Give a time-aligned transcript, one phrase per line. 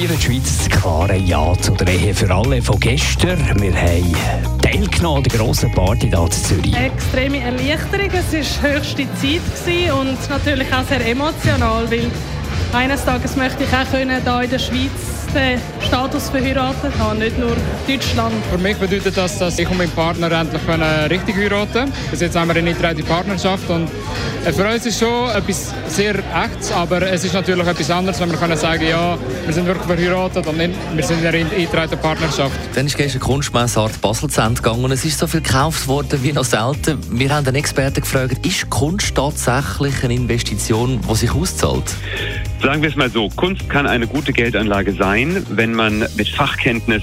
[0.00, 3.38] Feiert die Schweiz das klare Ja zu der Ehe für alle von gestern.
[3.60, 6.74] Wir haben teilgenommen an der grossen Party hier in Zürich.
[6.74, 8.08] Extreme Erleichterung.
[8.10, 12.10] Es war höchste Zeit und natürlich auch sehr emotional, weil
[12.72, 17.56] eines Tages möchte ich auch hier in der Schweiz den Status verheiratet haben, nicht nur
[17.86, 18.34] Deutschland.
[18.50, 21.92] Für mich bedeutet das, dass ich und mein Partner endlich können richtig heiraten können.
[22.10, 23.88] Bis jetzt haben wir eine eingetragene Partnerschaft und
[24.44, 28.30] äh, für uns ist schon etwas sehr echtes, aber es ist natürlich etwas anderes, wenn
[28.30, 32.00] wir können sagen, ja, wir sind wirklich verheiratet und nicht, wir sind in einer eingetragenen
[32.00, 32.58] Partnerschaft.
[32.74, 35.86] Dann ist gestern Kunstmesse Art Basel zu Ende gegangen und es ist so viel gekauft
[35.88, 36.98] worden wie noch selten.
[37.10, 41.94] Wir haben den Experten gefragt, ist Kunst tatsächlich eine Investition, die sich auszahlt?
[42.62, 47.02] Sagen wir es mal so, Kunst kann eine gute Geldanlage sein, wenn man mit Fachkenntnis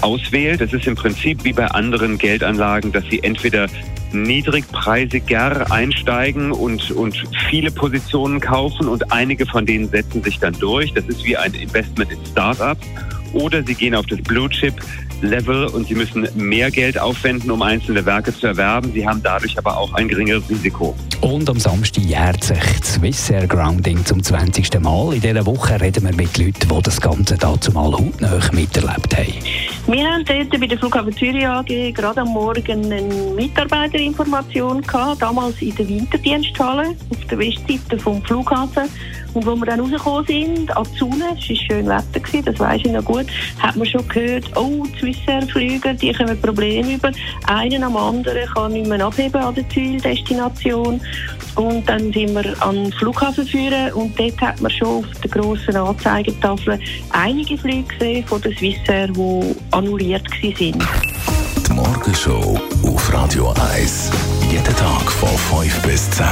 [0.00, 0.62] auswählt.
[0.62, 3.66] Das ist im Prinzip wie bei anderen Geldanlagen, dass sie entweder
[4.12, 10.94] niedrigpreisiger einsteigen und, und viele Positionen kaufen und einige von denen setzen sich dann durch.
[10.94, 12.86] Das ist wie ein Investment in Startups.
[13.34, 14.74] Oder sie gehen auf das Blue Chip
[15.20, 18.92] Level und sie müssen mehr Geld aufwenden, um einzelne Werke zu erwerben.
[18.92, 20.96] Sie haben dadurch aber auch ein geringeres Risiko.
[21.20, 24.80] Und am Samstag jährt sich das Swissair Grounding zum 20.
[24.80, 25.14] Mal.
[25.14, 29.75] In dieser Woche reden wir mit Leuten, die das Ganze dazu mal hautnah miterlebt haben.
[29.88, 33.02] Wir haben dort bei der Flughafen Zürich AG gerade am Morgen eine
[33.36, 38.88] Mitarbeiterinformation gehabt, damals in der Winterdiensthalle auf der Westseite vom Flughafen.
[39.34, 42.58] Und wo wir dann rausgekommen sind, an die Sonne, es war schön Wetter, gewesen, das
[42.58, 43.26] weiss ich noch gut,
[43.58, 47.12] hat man schon gehört, oh, die Swissair-Flüger, die kommen Probleme über.
[47.46, 51.00] Einen am anderen kann nicht mehr abheben an der Zieldestination.
[51.54, 55.30] Und dann sind wir an den Flughafen führen und dort hat man schon auf der
[55.30, 56.78] grossen Anzeigetafel
[57.10, 60.88] einige Flüge gesehen von der Swissair, die annulliert waren.
[61.68, 64.10] Die Morgenshow auf Radio 1.
[64.50, 66.24] Jeden Tag von 5 bis 10.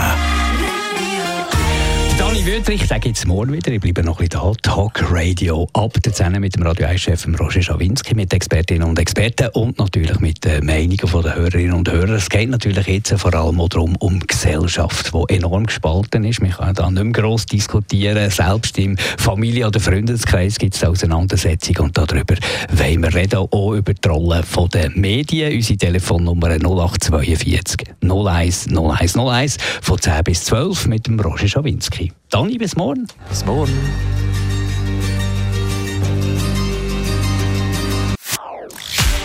[2.44, 3.72] Dani Wüttrich, den gibt es morgen wieder.
[3.72, 4.70] Ich bleibe noch ein bisschen da.
[4.70, 9.48] Talk Radio ab der 10 mit dem Radio 1-Chef Roger Schawinski, mit Expertinnen und Experten
[9.54, 12.16] und natürlich mit den Meinungen der Hörerinnen und Hörer.
[12.16, 16.42] Es geht natürlich jetzt vor allem auch darum, um Gesellschaft, die enorm gespalten ist.
[16.42, 18.30] Wir können da nicht mehr gross diskutieren.
[18.30, 22.34] Selbst im Familie- oder Freundeskreis gibt es Auseinandersetzungen und darüber
[22.72, 25.54] wollen wir reden, auch über die Rolle der Medien.
[25.54, 32.12] Unsere Telefonnummer 0842 01 01 01 von 10 bis 12 mit dem Roger Schawinski.
[32.34, 33.06] Dani, bis morgen.
[33.28, 33.72] Bis morgen.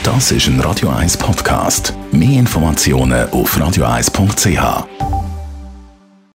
[0.03, 1.95] Das ist ein Radio 1 Podcast.
[2.11, 5.08] Mehr Informationen auf radio1.ch.